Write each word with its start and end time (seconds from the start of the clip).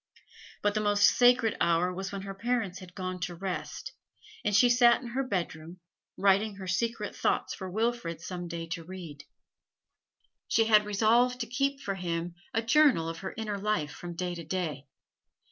But 0.63 0.73
the 0.73 0.81
most 0.81 1.03
sacred 1.03 1.55
hour 1.61 1.93
was 1.93 2.11
when 2.11 2.23
her 2.23 2.33
parents 2.33 2.79
had 2.79 2.95
gone 2.95 3.19
to 3.19 3.35
rest, 3.35 3.93
and 4.43 4.55
she 4.55 4.67
sat 4.67 4.99
in 4.99 5.09
her 5.09 5.21
bedroom, 5.21 5.79
writing 6.17 6.55
her 6.55 6.65
secret 6.65 7.15
thoughts 7.15 7.53
for 7.53 7.69
Wilfrid 7.69 8.19
some 8.19 8.47
day 8.47 8.65
to 8.69 8.83
read. 8.83 9.23
She 10.47 10.65
had 10.65 10.87
resolved 10.87 11.39
to 11.41 11.45
keep 11.45 11.81
for 11.81 11.93
him 11.93 12.33
a 12.51 12.63
journal 12.63 13.07
of 13.07 13.19
her 13.19 13.35
inner 13.37 13.59
life 13.59 13.91
from 13.91 14.15
day 14.15 14.33
to 14.33 14.43
day. 14.43 14.87